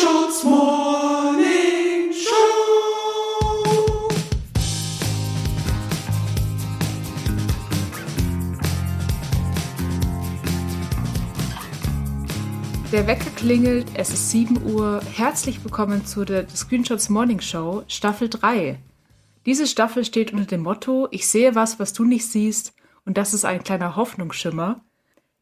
Screenshot's 0.00 0.44
Morning 0.44 2.10
Show. 2.10 2.32
Der 12.90 13.06
Wecker 13.06 13.28
klingelt, 13.36 13.88
es 13.92 14.08
ist 14.08 14.30
7 14.30 14.72
Uhr. 14.72 15.02
Herzlich 15.14 15.62
willkommen 15.62 16.06
zu 16.06 16.24
der 16.24 16.48
Screenshots 16.48 17.10
Morning 17.10 17.42
Show, 17.42 17.82
Staffel 17.86 18.30
3. 18.30 18.78
Diese 19.44 19.66
Staffel 19.66 20.06
steht 20.06 20.32
unter 20.32 20.46
dem 20.46 20.62
Motto: 20.62 21.08
Ich 21.10 21.28
sehe 21.28 21.54
was, 21.54 21.78
was 21.78 21.92
du 21.92 22.04
nicht 22.04 22.26
siehst, 22.26 22.72
und 23.04 23.18
das 23.18 23.34
ist 23.34 23.44
ein 23.44 23.62
kleiner 23.64 23.96
Hoffnungsschimmer. 23.96 24.80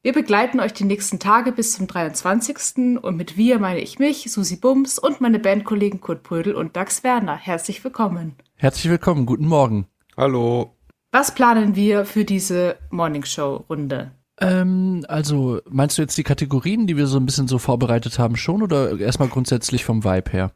Wir 0.08 0.14
begleiten 0.14 0.58
euch 0.58 0.72
die 0.72 0.86
nächsten 0.86 1.18
Tage 1.18 1.52
bis 1.52 1.74
zum 1.74 1.86
23. 1.86 2.96
Und 3.02 3.18
mit 3.18 3.36
wir 3.36 3.58
meine 3.58 3.80
ich 3.80 3.98
mich, 3.98 4.32
Susi 4.32 4.56
Bums 4.56 4.98
und 4.98 5.20
meine 5.20 5.38
Bandkollegen 5.38 6.00
Kurt 6.00 6.22
Brödel 6.22 6.54
und 6.54 6.76
Dax 6.76 7.04
Werner. 7.04 7.36
Herzlich 7.36 7.84
willkommen. 7.84 8.34
Herzlich 8.54 8.90
willkommen, 8.90 9.26
guten 9.26 9.46
Morgen. 9.46 9.86
Hallo. 10.16 10.74
Was 11.12 11.34
planen 11.34 11.76
wir 11.76 12.06
für 12.06 12.24
diese 12.24 12.76
Morning 12.88 13.26
Show 13.26 13.66
Runde? 13.68 14.12
Ähm, 14.40 15.04
also, 15.08 15.60
meinst 15.68 15.98
du 15.98 16.02
jetzt 16.02 16.16
die 16.16 16.22
Kategorien, 16.22 16.86
die 16.86 16.96
wir 16.96 17.06
so 17.06 17.18
ein 17.18 17.26
bisschen 17.26 17.46
so 17.46 17.58
vorbereitet 17.58 18.18
haben, 18.18 18.36
schon 18.36 18.62
oder 18.62 18.98
erstmal 18.98 19.28
grundsätzlich 19.28 19.84
vom 19.84 20.04
Vibe 20.04 20.30
her? 20.30 20.52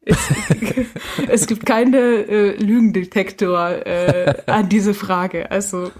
Es, 0.00 0.16
es 1.28 1.46
gibt 1.46 1.66
keine 1.66 1.98
äh, 1.98 2.56
Lügendetektor 2.56 3.86
äh, 3.86 4.34
an 4.46 4.70
diese 4.70 4.94
Frage. 4.94 5.50
Also 5.50 5.90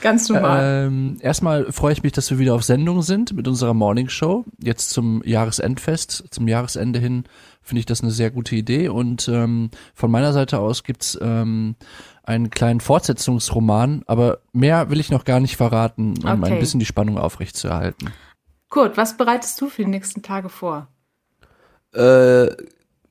ganz 0.00 0.28
normal. 0.28 0.86
Ähm, 0.86 1.16
erstmal 1.20 1.72
freue 1.72 1.92
ich 1.92 2.02
mich, 2.02 2.12
dass 2.12 2.30
wir 2.30 2.38
wieder 2.38 2.54
auf 2.54 2.62
Sendung 2.62 3.02
sind 3.02 3.34
mit 3.34 3.48
unserer 3.48 3.74
Morning 3.74 4.08
Show. 4.08 4.44
Jetzt 4.62 4.90
zum 4.90 5.22
Jahresendfest, 5.24 6.24
zum 6.30 6.48
Jahresende 6.48 6.98
hin 6.98 7.24
finde 7.62 7.80
ich 7.80 7.86
das 7.86 8.02
eine 8.02 8.12
sehr 8.12 8.30
gute 8.30 8.54
Idee. 8.56 8.88
Und 8.88 9.28
ähm, 9.28 9.70
von 9.94 10.10
meiner 10.10 10.32
Seite 10.32 10.58
aus 10.58 10.84
gibt's 10.84 11.18
ähm, 11.20 11.74
einen 12.22 12.50
kleinen 12.50 12.80
Fortsetzungsroman, 12.80 14.02
aber 14.06 14.38
mehr 14.52 14.90
will 14.90 15.00
ich 15.00 15.10
noch 15.10 15.24
gar 15.24 15.40
nicht 15.40 15.56
verraten, 15.56 16.14
um 16.22 16.42
Okay. 16.42 16.52
ein 16.52 16.58
bisschen 16.58 16.80
die 16.80 16.86
Spannung 16.86 17.18
aufrechtzuerhalten. 17.18 18.12
Kurt, 18.68 18.96
was 18.96 19.16
bereitest 19.16 19.60
du 19.60 19.68
für 19.68 19.84
die 19.84 19.90
nächsten 19.90 20.22
Tage 20.22 20.48
vor? 20.48 20.88
Äh, 21.94 22.48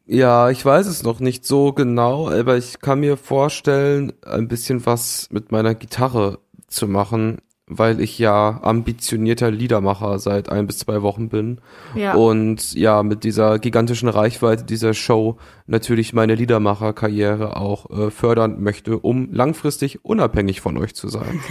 ja, 0.08 0.52
ich 0.52 0.64
weiß 0.64 0.86
es 0.86 1.02
noch 1.02 1.20
nicht 1.20 1.46
so 1.46 1.74
genau, 1.74 2.30
aber 2.30 2.58
ich 2.58 2.80
kann 2.80 3.00
mir 3.00 3.18
vorstellen, 3.18 4.14
ein 4.24 4.48
bisschen 4.48 4.86
was 4.86 5.30
mit 5.32 5.52
meiner 5.52 5.74
Gitarre 5.74 6.40
zu 6.76 6.88
machen, 6.88 7.38
weil 7.68 8.00
ich 8.00 8.20
ja 8.20 8.60
ambitionierter 8.62 9.50
Liedermacher 9.50 10.20
seit 10.20 10.50
ein 10.50 10.68
bis 10.68 10.78
zwei 10.78 11.02
Wochen 11.02 11.30
bin. 11.30 11.62
Ja. 11.96 12.14
Und 12.14 12.74
ja, 12.74 13.02
mit 13.02 13.24
dieser 13.24 13.58
gigantischen 13.58 14.08
Reichweite 14.08 14.64
dieser 14.66 14.94
Show 14.94 15.38
natürlich 15.66 16.14
meine 16.14 16.36
Liedermacherkarriere 16.36 17.58
auch 17.58 17.90
äh, 17.90 18.12
fördern 18.12 18.62
möchte, 18.62 19.00
um 19.00 19.30
langfristig 19.32 20.06
unabhängig 20.06 20.62
von 20.62 20.78
euch 20.78 20.94
zu 20.96 21.08
sein. 21.08 21.40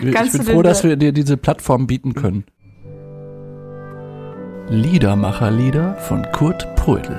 Ich 0.00 0.14
Kannst 0.14 0.34
bin 0.34 0.42
froh, 0.54 0.62
dass 0.62 0.82
da- 0.82 0.88
wir 0.90 0.96
dir 0.96 1.10
diese 1.10 1.36
Plattform 1.36 1.88
bieten 1.88 2.14
können. 2.14 2.44
Liedermacherlieder 4.68 5.94
von 5.96 6.24
Kurt 6.30 6.76
Prödel. 6.76 7.16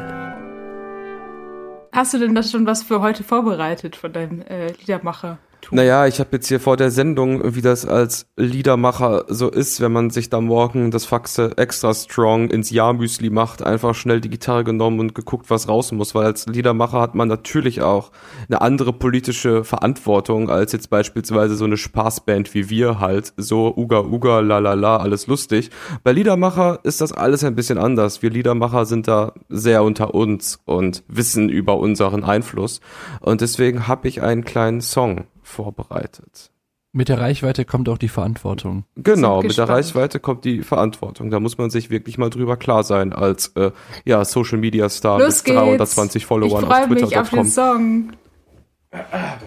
Hast 1.91 2.13
du 2.13 2.19
denn 2.19 2.35
das 2.35 2.51
schon 2.51 2.65
was 2.65 2.83
für 2.83 3.01
heute 3.01 3.23
vorbereitet 3.23 3.95
von 3.97 4.13
deinem 4.13 4.41
äh, 4.43 4.71
Liedermacher? 4.79 5.39
Naja, 5.71 6.07
ich 6.07 6.19
habe 6.19 6.29
jetzt 6.33 6.47
hier 6.47 6.59
vor 6.59 6.77
der 6.77 6.89
Sendung, 6.89 7.55
wie 7.55 7.61
das 7.61 7.85
als 7.85 8.25
Liedermacher 8.37 9.25
so 9.27 9.49
ist, 9.49 9.81
wenn 9.81 9.91
man 9.91 10.09
sich 10.09 10.29
da 10.31 10.41
morgen 10.41 10.89
das 10.89 11.05
Faxe 11.05 11.51
extra 11.57 11.93
strong 11.93 12.49
ins 12.49 12.71
Jahrmüsli 12.71 13.29
macht, 13.29 13.61
einfach 13.61 13.93
schnell 13.93 14.19
die 14.19 14.31
Gitarre 14.31 14.63
genommen 14.63 14.99
und 14.99 15.13
geguckt, 15.13 15.49
was 15.49 15.67
raus 15.67 15.91
muss, 15.91 16.15
weil 16.15 16.25
als 16.25 16.47
Liedermacher 16.47 16.99
hat 16.99 17.13
man 17.13 17.27
natürlich 17.27 17.83
auch 17.83 18.11
eine 18.47 18.61
andere 18.61 18.93
politische 18.93 19.63
Verantwortung 19.63 20.49
als 20.49 20.71
jetzt 20.71 20.89
beispielsweise 20.89 21.55
so 21.55 21.65
eine 21.65 21.77
Spaßband 21.77 22.55
wie 22.55 22.71
wir 22.71 22.99
halt, 22.99 23.33
so 23.37 23.71
uga 23.75 23.99
uga 24.01 24.39
la 24.39 24.57
la 24.57 24.73
la, 24.73 24.97
alles 24.97 25.27
lustig. 25.27 25.69
Bei 26.03 26.13
Liedermacher 26.13 26.79
ist 26.81 26.99
das 26.99 27.11
alles 27.13 27.43
ein 27.43 27.55
bisschen 27.55 27.77
anders. 27.77 28.23
Wir 28.23 28.31
Liedermacher 28.31 28.87
sind 28.87 29.07
da 29.07 29.33
sehr 29.49 29.83
unter 29.83 30.15
uns 30.15 30.59
und 30.65 31.03
wissen 31.07 31.49
über 31.49 31.77
unseren 31.77 32.23
Einfluss 32.23 32.81
und 33.21 33.41
deswegen 33.41 33.87
habe 33.87 34.07
ich 34.07 34.23
einen 34.23 34.45
kleinen 34.45 34.81
Song 34.81 35.25
vorbereitet. 35.49 36.51
Mit 36.91 37.07
der 37.07 37.19
Reichweite 37.19 37.65
kommt 37.65 37.87
auch 37.87 37.99
die 37.99 38.07
Verantwortung. 38.07 38.83
Genau, 38.95 39.43
mit 39.43 39.55
der. 39.55 39.69
Reichweite 39.69 40.19
kommt 40.19 40.43
die 40.43 40.63
Verantwortung. 40.63 41.29
Da 41.29 41.39
muss 41.39 41.59
man 41.59 41.69
sich 41.69 41.91
wirklich 41.91 42.17
mal 42.17 42.31
drüber 42.31 42.57
klar 42.57 42.83
sein 42.83 43.13
als 43.13 43.49
äh, 43.49 43.71
ja, 44.05 44.25
Social 44.25 44.57
Media 44.57 44.89
Star 44.89 45.19
Los 45.19 45.37
mit 45.37 45.45
geht's. 45.45 45.59
320 45.59 46.21
ich 46.21 46.25
Followern 46.25 46.63
auf 46.63 46.69
freue 46.69 46.87
mich 46.87 47.15
auf 47.15 47.29
den 47.29 47.43
Twitter.com. 47.43 47.45
Song. 47.45 48.11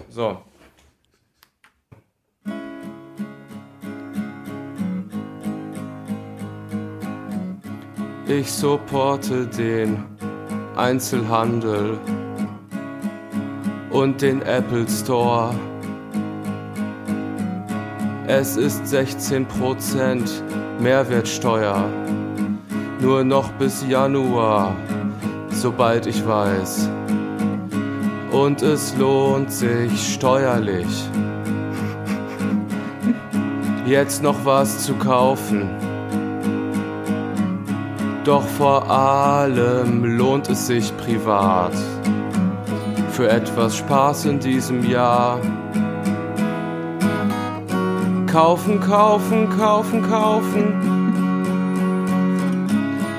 So. 0.09 0.37
Ich 8.25 8.49
supporte 8.49 9.45
den 9.47 10.05
Einzelhandel 10.77 11.99
und 13.91 14.21
den 14.21 14.41
Apple 14.43 14.87
Store. 14.89 15.53
Es 18.35 18.57
ist 18.57 18.83
16% 18.85 19.45
Mehrwertsteuer. 20.79 21.87
Nur 22.99 23.23
noch 23.23 23.51
bis 23.59 23.85
Januar, 23.87 24.75
sobald 25.51 26.07
ich 26.07 26.27
weiß. 26.27 26.89
Und 28.31 28.63
es 28.63 28.97
lohnt 28.97 29.51
sich 29.51 30.15
steuerlich. 30.15 30.87
Jetzt 33.85 34.23
noch 34.23 34.43
was 34.43 34.83
zu 34.83 34.95
kaufen. 34.95 35.69
Doch 38.23 38.47
vor 38.57 38.89
allem 38.89 40.17
lohnt 40.17 40.49
es 40.49 40.65
sich 40.65 40.91
privat. 40.97 41.75
Für 43.11 43.29
etwas 43.29 43.77
Spaß 43.77 44.25
in 44.25 44.39
diesem 44.39 44.83
Jahr. 44.89 45.39
Kaufen, 48.33 48.79
kaufen, 48.79 49.47
kaufen, 49.47 50.01
kaufen. 50.01 50.73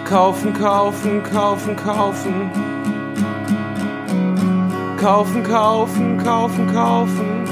Kaufen, 0.05 0.53
kaufen, 0.53 1.23
kaufen, 1.23 1.77
kaufen. 1.77 2.51
Kaufen, 5.01 5.43
kaufen, 5.45 6.19
kaufen, 6.19 6.67
kaufen. 6.67 7.45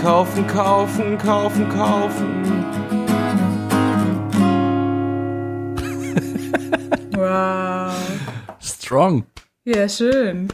Kaufen, 0.00 0.46
kaufen, 0.46 1.18
kaufen, 1.18 1.68
kaufen. 1.70 2.46
Wow. 7.16 7.90
Strong. 8.60 9.24
Ja, 9.64 9.88
schön. 9.88 10.48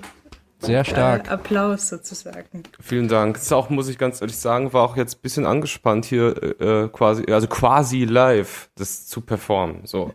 Sehr 0.62 0.84
stark. 0.84 1.26
Äh, 1.26 1.30
Applaus 1.30 1.88
sozusagen. 1.88 2.62
Vielen 2.80 3.08
Dank. 3.08 3.34
Das 3.34 3.44
ist 3.44 3.52
auch, 3.52 3.68
muss 3.70 3.88
ich 3.88 3.98
ganz 3.98 4.20
ehrlich 4.20 4.36
sagen, 4.36 4.72
war 4.72 4.82
auch 4.84 4.96
jetzt 4.96 5.16
ein 5.18 5.20
bisschen 5.22 5.46
angespannt 5.46 6.04
hier 6.04 6.60
äh, 6.60 6.88
quasi, 6.88 7.24
also 7.30 7.46
quasi 7.48 8.04
live 8.04 8.68
das 8.76 9.06
zu 9.06 9.20
performen. 9.20 9.80
So. 9.84 10.12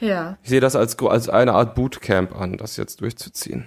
Ja, 0.00 0.38
Ich 0.44 0.50
sehe 0.50 0.60
das 0.60 0.76
als, 0.76 0.96
als 1.00 1.28
eine 1.28 1.54
Art 1.54 1.74
Bootcamp 1.74 2.34
an, 2.40 2.56
das 2.56 2.76
jetzt 2.76 3.00
durchzuziehen. 3.00 3.64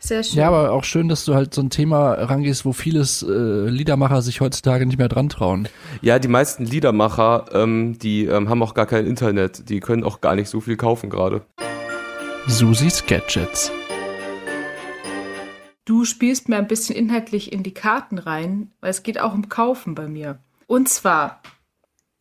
sehr 0.00 0.24
schön. 0.24 0.38
Ja, 0.38 0.48
aber 0.48 0.72
auch 0.72 0.82
schön, 0.82 1.08
dass 1.08 1.24
du 1.24 1.34
halt 1.34 1.54
so 1.54 1.62
ein 1.62 1.70
Thema 1.70 2.14
rangehst, 2.14 2.64
wo 2.64 2.72
vieles 2.72 3.22
äh, 3.22 3.28
Liedermacher 3.68 4.20
sich 4.22 4.40
heutzutage 4.40 4.84
nicht 4.84 4.98
mehr 4.98 5.08
dran 5.08 5.28
trauen. 5.28 5.68
Ja, 6.02 6.18
die 6.18 6.26
meisten 6.26 6.64
Liedermacher, 6.64 7.44
ähm, 7.52 7.96
die 8.00 8.24
ähm, 8.24 8.48
haben 8.48 8.62
auch 8.64 8.74
gar 8.74 8.86
kein 8.86 9.06
Internet. 9.06 9.68
Die 9.68 9.78
können 9.78 10.02
auch 10.02 10.20
gar 10.20 10.34
nicht 10.34 10.48
so 10.48 10.60
viel 10.60 10.76
kaufen 10.76 11.08
gerade. 11.08 11.42
Susis 12.48 13.06
Gadgets. 13.06 13.70
Du 15.90 16.04
spielst 16.04 16.48
mir 16.48 16.56
ein 16.56 16.68
bisschen 16.68 16.94
inhaltlich 16.94 17.52
in 17.52 17.64
die 17.64 17.74
Karten 17.74 18.18
rein, 18.18 18.70
weil 18.80 18.90
es 18.90 19.02
geht 19.02 19.18
auch 19.18 19.34
um 19.34 19.48
Kaufen 19.48 19.96
bei 19.96 20.06
mir. 20.06 20.38
Und 20.68 20.88
zwar 20.88 21.42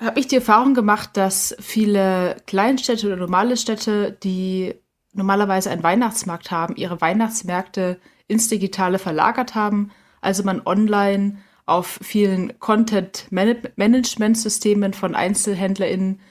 habe 0.01 0.19
ich 0.19 0.25
die 0.25 0.37
Erfahrung 0.37 0.73
gemacht, 0.73 1.11
dass 1.13 1.55
viele 1.59 2.37
Kleinstädte 2.47 3.05
oder 3.05 3.17
normale 3.17 3.57
Städte, 3.57 4.17
die 4.23 4.73
normalerweise 5.13 5.69
einen 5.69 5.83
Weihnachtsmarkt 5.83 6.49
haben, 6.49 6.77
ihre 6.77 6.99
Weihnachtsmärkte 6.99 7.99
ins 8.27 8.47
Digitale 8.47 8.97
verlagert 8.97 9.53
haben. 9.53 9.91
Also 10.19 10.41
man 10.41 10.63
online 10.65 11.37
auf 11.67 11.99
vielen 12.01 12.57
Content-Management-Systemen 12.57 14.95
von 14.95 15.13
EinzelhändlerInnen, 15.13 16.21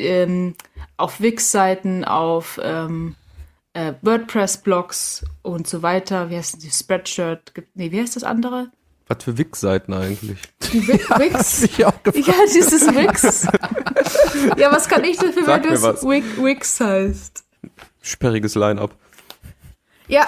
ähm, 0.00 0.56
auf 0.96 1.20
Wix-Seiten, 1.20 2.04
auf 2.04 2.58
ähm, 2.60 3.14
äh, 3.74 3.94
WordPress-Blogs 4.02 5.24
und 5.42 5.66
so 5.66 5.82
weiter. 5.82 6.30
Wie 6.30 6.36
heißt 6.36 6.62
die 6.62 6.70
Spreadshirt? 6.70 7.52
Nee, 7.74 7.90
wie 7.92 8.00
heißt 8.00 8.16
das 8.16 8.24
andere? 8.24 8.70
Was 9.06 9.24
für 9.24 9.38
Wix-Seiten 9.38 9.92
eigentlich? 9.94 10.38
Die 10.72 10.86
Wi- 10.86 10.98
Wix. 11.18 11.62
Gefragt. 11.62 12.16
Ja, 12.26 12.34
dieses 12.54 12.86
Wix. 12.94 13.46
ja, 14.58 14.70
was 14.70 14.88
kann 14.88 15.02
ich 15.04 15.16
dafür, 15.16 15.44
Sag 15.46 15.64
wenn 15.64 15.70
das. 15.80 16.02
Wix, 16.04 16.80
heißt? 16.80 17.44
Sperriges 18.02 18.54
Line-Up. 18.54 18.94
Ja. 20.08 20.26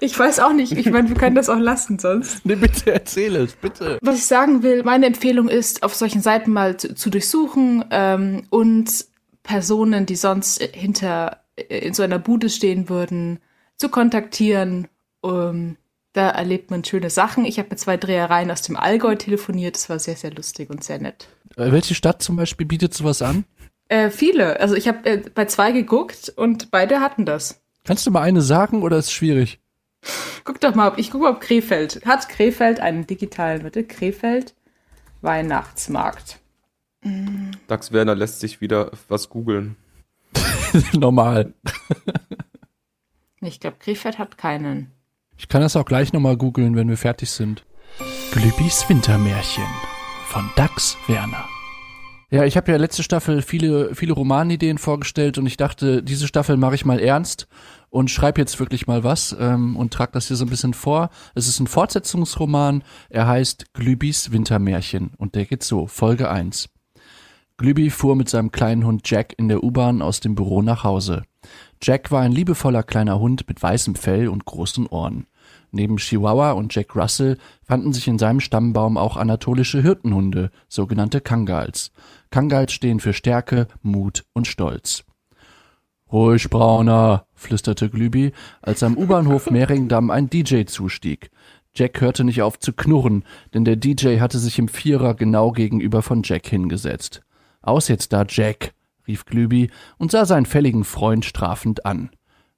Ich 0.00 0.16
weiß 0.16 0.38
auch 0.40 0.52
nicht. 0.52 0.72
Ich 0.72 0.88
meine, 0.90 1.08
wir 1.08 1.16
können 1.16 1.34
das 1.34 1.48
auch 1.48 1.58
lassen 1.58 1.98
sonst. 1.98 2.44
Nee, 2.46 2.54
bitte 2.54 2.92
erzähl 2.92 3.34
es, 3.36 3.54
bitte. 3.54 3.98
Was 4.02 4.16
ich 4.18 4.26
sagen 4.26 4.62
will, 4.62 4.82
meine 4.84 5.06
Empfehlung 5.06 5.48
ist, 5.48 5.82
auf 5.82 5.94
solchen 5.94 6.22
Seiten 6.22 6.52
mal 6.52 6.76
zu, 6.76 6.94
zu 6.94 7.10
durchsuchen 7.10 7.84
ähm, 7.90 8.44
und 8.50 9.06
Personen, 9.42 10.06
die 10.06 10.14
sonst 10.16 10.62
hinter 10.62 11.39
in 11.56 11.94
so 11.94 12.02
einer 12.02 12.18
Bude 12.18 12.50
stehen 12.50 12.88
würden, 12.88 13.40
zu 13.76 13.88
kontaktieren. 13.88 14.88
Ähm, 15.24 15.76
da 16.12 16.30
erlebt 16.30 16.70
man 16.70 16.84
schöne 16.84 17.10
Sachen. 17.10 17.44
Ich 17.44 17.58
habe 17.58 17.70
mit 17.70 17.78
zwei 17.78 17.96
Drehereien 17.96 18.50
aus 18.50 18.62
dem 18.62 18.76
Allgäu 18.76 19.14
telefoniert. 19.14 19.76
Das 19.76 19.88
war 19.88 19.98
sehr, 19.98 20.16
sehr 20.16 20.32
lustig 20.32 20.70
und 20.70 20.82
sehr 20.82 20.98
nett. 21.00 21.28
Äh, 21.56 21.70
Welche 21.70 21.94
Stadt 21.94 22.22
zum 22.22 22.36
Beispiel 22.36 22.66
bietet 22.66 22.94
sowas 22.94 23.22
an? 23.22 23.44
Äh, 23.88 24.10
viele. 24.10 24.60
Also 24.60 24.74
ich 24.74 24.88
habe 24.88 25.04
äh, 25.08 25.22
bei 25.34 25.46
zwei 25.46 25.72
geguckt 25.72 26.32
und 26.36 26.70
beide 26.70 27.00
hatten 27.00 27.26
das. 27.26 27.62
Kannst 27.84 28.06
du 28.06 28.10
mal 28.10 28.22
eine 28.22 28.42
sagen 28.42 28.82
oder 28.82 28.96
ist 28.98 29.06
es 29.06 29.12
schwierig? 29.12 29.60
Guck 30.44 30.60
doch 30.60 30.74
mal, 30.74 30.88
ob 30.88 30.98
ich 30.98 31.10
gucke 31.10 31.24
mal, 31.24 31.32
ob 31.32 31.40
Krefeld. 31.40 32.04
Hat 32.06 32.28
Krefeld 32.28 32.80
einen 32.80 33.06
digitalen, 33.06 33.62
bitte? 33.62 33.84
Krefeld 33.84 34.54
Weihnachtsmarkt. 35.22 36.38
Dax 37.66 37.92
Werner 37.92 38.14
lässt 38.14 38.40
sich 38.40 38.60
wieder 38.60 38.90
was 39.08 39.28
googeln. 39.28 39.76
Normal. 40.92 41.54
Ich 43.40 43.60
glaube, 43.60 43.76
Krefeld 43.78 44.18
hat 44.18 44.38
keinen. 44.38 44.92
Ich 45.36 45.48
kann 45.48 45.62
das 45.62 45.76
auch 45.76 45.86
gleich 45.86 46.12
nochmal 46.12 46.36
googeln, 46.36 46.76
wenn 46.76 46.88
wir 46.88 46.98
fertig 46.98 47.30
sind. 47.30 47.64
Glübis 48.32 48.88
Wintermärchen 48.88 49.64
von 50.26 50.48
Dax 50.56 50.96
Werner. 51.06 51.48
Ja, 52.32 52.44
ich 52.44 52.56
habe 52.56 52.70
ja 52.70 52.78
letzte 52.78 53.02
Staffel 53.02 53.42
viele, 53.42 53.94
viele 53.96 54.12
Romanideen 54.12 54.78
vorgestellt 54.78 55.36
und 55.38 55.46
ich 55.46 55.56
dachte, 55.56 56.00
diese 56.00 56.28
Staffel 56.28 56.56
mache 56.56 56.76
ich 56.76 56.84
mal 56.84 57.00
ernst 57.00 57.48
und 57.88 58.08
schreibe 58.08 58.40
jetzt 58.40 58.60
wirklich 58.60 58.86
mal 58.86 59.02
was 59.02 59.34
ähm, 59.38 59.76
und 59.76 59.92
trage 59.92 60.12
das 60.12 60.28
hier 60.28 60.36
so 60.36 60.44
ein 60.44 60.50
bisschen 60.50 60.74
vor. 60.74 61.10
Es 61.34 61.48
ist 61.48 61.58
ein 61.58 61.66
Fortsetzungsroman, 61.66 62.84
er 63.08 63.26
heißt 63.26 63.74
Glübis 63.74 64.30
Wintermärchen 64.30 65.12
und 65.16 65.34
der 65.34 65.44
geht 65.44 65.64
so, 65.64 65.88
Folge 65.88 66.30
1. 66.30 66.68
Glübi 67.60 67.90
fuhr 67.90 68.16
mit 68.16 68.30
seinem 68.30 68.52
kleinen 68.52 68.86
Hund 68.86 69.02
Jack 69.04 69.34
in 69.36 69.48
der 69.48 69.62
U-Bahn 69.62 70.00
aus 70.00 70.20
dem 70.20 70.34
Büro 70.34 70.62
nach 70.62 70.82
Hause. 70.82 71.24
Jack 71.82 72.10
war 72.10 72.22
ein 72.22 72.32
liebevoller 72.32 72.82
kleiner 72.82 73.20
Hund 73.20 73.46
mit 73.48 73.62
weißem 73.62 73.96
Fell 73.96 74.28
und 74.28 74.46
großen 74.46 74.86
Ohren. 74.86 75.26
Neben 75.70 75.98
Chihuahua 75.98 76.52
und 76.52 76.74
Jack 76.74 76.96
Russell 76.96 77.36
fanden 77.62 77.92
sich 77.92 78.08
in 78.08 78.18
seinem 78.18 78.40
Stammbaum 78.40 78.96
auch 78.96 79.18
anatolische 79.18 79.82
Hirtenhunde, 79.82 80.50
sogenannte 80.68 81.20
Kangals. 81.20 81.92
Kangals 82.30 82.72
stehen 82.72 82.98
für 82.98 83.12
Stärke, 83.12 83.66
Mut 83.82 84.24
und 84.32 84.46
Stolz. 84.46 85.04
Ruhig, 86.10 86.48
Brauner, 86.48 87.26
flüsterte 87.34 87.90
Glübi, 87.90 88.32
als 88.62 88.82
am 88.82 88.96
U-Bahnhof 88.96 89.50
Mehringdamm 89.50 90.10
ein 90.10 90.30
DJ 90.30 90.64
zustieg. 90.64 91.30
Jack 91.74 92.00
hörte 92.00 92.24
nicht 92.24 92.40
auf 92.40 92.58
zu 92.58 92.72
knurren, 92.72 93.22
denn 93.52 93.66
der 93.66 93.76
DJ 93.76 94.18
hatte 94.18 94.38
sich 94.38 94.58
im 94.58 94.68
Vierer 94.68 95.12
genau 95.12 95.52
gegenüber 95.52 96.00
von 96.00 96.22
Jack 96.24 96.46
hingesetzt. 96.46 97.20
Aus 97.62 97.88
jetzt 97.88 98.12
da, 98.12 98.24
Jack, 98.26 98.72
rief 99.06 99.24
Glübi 99.26 99.70
und 99.98 100.10
sah 100.10 100.24
seinen 100.24 100.46
fälligen 100.46 100.84
Freund 100.84 101.24
strafend 101.24 101.84
an. 101.84 102.10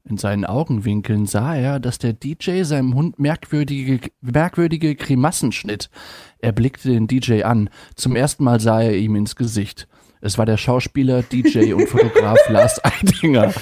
In 0.04 0.16
seinen 0.19 0.44
Augenwinkeln 0.44 1.26
sah 1.26 1.54
er, 1.54 1.78
dass 1.78 1.99
der 1.99 2.12
DJ 2.12 2.62
seinem 2.64 2.94
Hund 2.94 3.20
merkwürdige, 3.20 4.00
merkwürdige 4.20 4.96
Grimassen 4.96 5.52
schnitt. 5.52 5.90
Er 6.38 6.50
blickte 6.52 6.88
den 6.88 7.06
DJ 7.06 7.44
an. 7.44 7.70
Zum 7.94 8.16
ersten 8.16 8.43
Mal 8.43 8.58
sah 8.58 8.82
er 8.82 8.96
ihm 8.96 9.14
ins 9.14 9.37
Gesicht. 9.37 9.87
Es 10.20 10.38
war 10.38 10.46
der 10.46 10.56
Schauspieler, 10.56 11.22
DJ 11.22 11.72
und 11.72 11.88
Fotograf 11.88 12.38
Lars 12.48 12.84
Eidinger. 12.84 13.52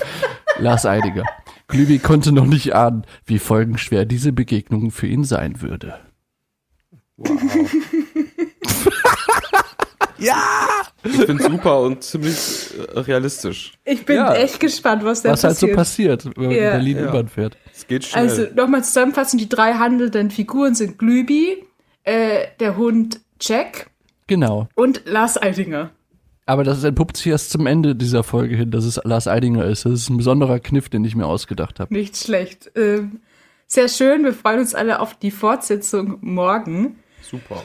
Lars 0.59 0.87
Eidinger. 0.87 1.25
Glübi 1.69 1.99
konnte 1.99 2.33
noch 2.33 2.47
nicht 2.47 2.75
ahnen, 2.75 3.05
wie 3.25 3.39
folgenschwer 3.39 4.05
diese 4.05 4.33
Begegnung 4.33 4.91
für 4.91 5.07
ihn 5.07 5.25
sein 5.25 5.61
würde. 5.61 5.99
Ich 11.03 11.13
finde 11.13 11.43
super 11.43 11.81
und 11.81 12.03
ziemlich 12.05 12.75
äh, 12.95 12.99
realistisch. 13.01 13.73
Ich 13.85 14.05
bin 14.05 14.17
Ja. 14.17 14.35
echt 14.35 14.61
gespannt, 14.61 15.03
was 15.05 15.23
da 15.23 15.31
Was 15.31 15.45
halt 15.45 15.57
so 15.57 15.67
passiert. 15.69 16.23
passiert, 16.25 16.37
wenn 16.37 16.47
man 16.49 16.55
Ja. 16.57 16.65
in 16.71 16.77
Berlin 16.77 16.97
Ja. 16.99 17.09
U-Bahn 17.09 17.29
fährt. 17.29 17.57
Es 17.75 17.87
geht 17.87 18.05
schnell. 18.05 18.29
Also 18.29 18.47
nochmal 18.55 18.85
zusammenfassend, 18.85 19.41
die 19.41 19.49
drei 19.49 19.75
handelnden 19.75 20.31
Figuren 20.31 20.75
sind 20.75 20.99
Glübi, 20.99 21.65
äh, 22.05 22.47
der 22.61 22.77
Hund 22.77 23.21
Jack 23.41 23.89
Genau. 24.27 24.69
und 24.75 25.03
Lars 25.07 25.41
Eidinger. 25.41 25.91
Aber 26.47 26.65
das 26.65 26.83
entpuppt 26.85 27.17
sich 27.17 27.29
erst 27.29 27.51
zum 27.51 27.67
Ende 27.67 27.95
dieser 27.95 28.23
Folge 28.25 28.57
hin, 28.57 28.71
dass 28.71 28.85
es 28.85 29.01
Lars 29.05 29.29
Eidinger 29.29 29.65
ist. 29.67 29.85
Das 29.87 29.93
ist 29.93 30.11
ein 30.11 30.17
besonderer 30.17 30.59
Kniff, 30.59 30.89
den 30.89 31.05
ich 31.05 31.15
mir 31.15 31.27
ausgedacht 31.27 31.79
habe. 31.81 31.95
Nicht 31.95 32.17
schlecht. 32.17 32.73
Ähm, 32.75 33.21
sehr 33.69 33.89
schön, 33.89 34.25
wir 34.25 34.33
freuen 34.35 34.59
uns 34.59 34.75
alle 34.75 34.99
auf 35.01 35.15
die 35.15 35.31
Fortsetzung 35.31 36.19
morgen. 36.21 36.97
super. 37.23 37.63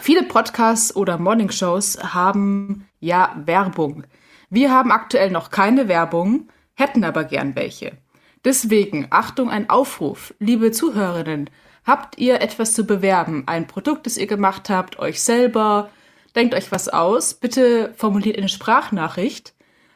Viele 0.00 0.22
Podcasts 0.22 0.96
oder 0.96 1.18
Morningshows 1.18 1.98
haben 2.14 2.88
ja 2.98 3.36
Werbung. 3.44 4.04
Wir 4.48 4.70
haben 4.72 4.90
aktuell 4.90 5.30
noch 5.30 5.50
keine 5.50 5.86
Werbung, 5.86 6.48
hätten 6.74 7.04
aber 7.04 7.24
gern 7.24 7.54
welche. 7.54 7.98
Deswegen, 8.44 9.06
Achtung, 9.10 9.50
ein 9.50 9.70
Aufruf. 9.70 10.34
Liebe 10.38 10.72
Zuhörerinnen, 10.72 11.50
habt 11.84 12.18
ihr 12.18 12.40
etwas 12.40 12.72
zu 12.72 12.84
bewerben? 12.84 13.44
Ein 13.46 13.66
Produkt, 13.66 14.06
das 14.06 14.16
ihr 14.16 14.26
gemacht 14.26 14.70
habt, 14.70 14.98
euch 14.98 15.22
selber? 15.22 15.90
Denkt 16.34 16.54
euch 16.54 16.72
was 16.72 16.88
aus? 16.88 17.34
Bitte 17.34 17.92
formuliert 17.96 18.38
eine 18.38 18.48
Sprachnachricht. 18.48 19.54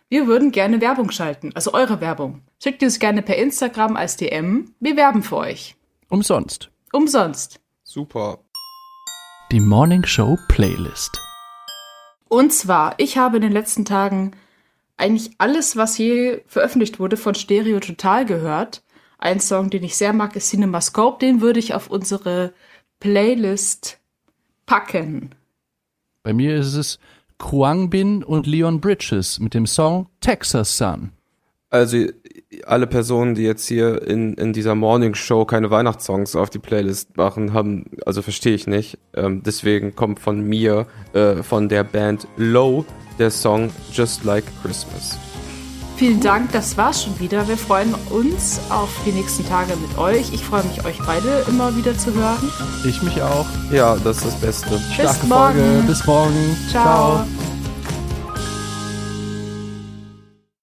Wir 0.09 0.27
würden 0.27 0.53
gerne 0.53 0.81
Werbung 0.81 1.11
schalten, 1.11 1.53
also 1.55 1.73
eure 1.73 2.01
Werbung. 2.01 2.43
Schickt 2.63 2.83
uns 2.83 2.99
gerne 2.99 3.23
per 3.23 3.37
Instagram 3.37 3.97
als 3.97 4.17
DM. 4.17 4.75
Wir 4.79 4.97
werben 4.97 5.23
für 5.23 5.39
euch. 5.39 5.75
Umsonst. 6.09 6.71
Umsonst. 6.93 7.61
Super. 7.83 8.46
Die 9.53 9.61
Morning 9.61 10.05
Show 10.05 10.37
Playlist. 10.49 11.21
Und 12.29 12.53
zwar, 12.53 12.95
ich 12.99 13.17
habe 13.17 13.37
in 13.37 13.43
den 13.43 13.53
letzten 13.53 13.85
Tagen 13.85 14.33
eigentlich 14.97 15.31
alles, 15.39 15.77
was 15.77 15.99
je 15.99 16.41
veröffentlicht 16.49 16.99
wurde, 16.99 17.17
von 17.17 17.37
Stereo 17.37 17.79
Total 17.79 18.27
gehört. 18.27 18.83
Ein 19.19 19.39
Song, 19.39 19.71
den 19.71 19.85
ich 19.85 19.95
sehr 19.95 20.13
mag, 20.13 20.35
ist 20.35 20.51
CinemaScope. 20.51 21.21
Den 21.21 21.43
würde 21.43 21.61
ich 21.61 21.75
auf 21.75 21.89
unsere 21.89 22.55
Playlist 22.99 24.01
packen. 24.67 25.31
Bei 26.25 26.33
mir 26.33 26.57
ist 26.57 26.75
es 26.75 26.99
Kruang 27.39 27.89
Bin 27.89 28.25
und 28.25 28.49
Leon 28.49 28.81
Bridges 28.81 29.39
mit 29.39 29.55
dem 29.55 29.67
Song 29.67 30.09
Texas 30.21 30.77
Sun. 30.77 31.13
Also 31.77 32.07
alle 32.65 32.87
Personen, 32.87 33.35
die 33.35 33.43
jetzt 33.43 33.67
hier 33.67 34.03
in, 34.03 34.35
in 34.35 34.53
dieser 34.53 34.75
Morning 34.75 35.15
Show 35.15 35.45
keine 35.45 35.71
Weihnachtssongs 35.71 36.37
auf 36.37 36.51
die 36.51 36.59
Playlist 36.59 37.17
machen, 37.17 37.53
haben, 37.53 37.85
also 38.07 38.23
verstehe 38.23 38.55
ich 38.55 38.67
nicht. 38.67 38.99
Ähm, 39.15 39.43
deswegen 39.45 39.95
kommt 39.95 40.21
von 40.21 40.41
mir, 40.41 40.87
äh, 41.13 41.43
von 41.43 41.69
der 41.69 41.85
Band 41.85 42.27
Low, 42.37 42.85
der 43.19 43.31
Song 43.31 43.71
Just 43.93 44.25
Like 44.25 44.45
Christmas. 44.63 45.19
Vielen 45.97 46.21
Dank, 46.21 46.53
das 46.53 46.77
war's 46.77 47.05
schon 47.05 47.19
wieder. 47.19 47.49
Wir 47.49 47.57
freuen 47.57 47.95
uns 48.11 48.61
auf 48.69 48.91
die 49.07 49.13
nächsten 49.13 49.47
Tage 49.49 49.75
mit 49.77 49.97
euch. 49.97 50.33
Ich 50.33 50.45
freue 50.45 50.63
mich, 50.65 50.85
euch 50.85 50.99
beide 51.07 51.45
immer 51.49 51.75
wieder 51.75 51.97
zu 51.97 52.13
hören. 52.13 52.53
Ich 52.85 53.03
mich 53.03 53.23
auch. 53.23 53.47
Ja, 53.73 53.97
das 53.97 54.19
ist 54.19 54.27
das 54.27 54.41
Beste. 54.41 54.79
Starke 54.93 55.27
morgen. 55.27 55.59
Folge. 55.59 55.85
Bis 55.87 56.07
morgen. 56.07 56.57
Ciao. 56.71 57.25
Ciao. 57.25 57.46